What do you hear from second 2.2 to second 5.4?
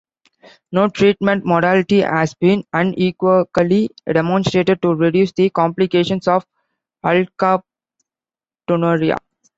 been unequivocally demonstrated to reduce